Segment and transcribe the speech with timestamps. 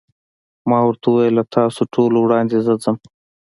[0.69, 2.97] ما ورته وویل: له تاسو ټولو وړاندې زه ځم.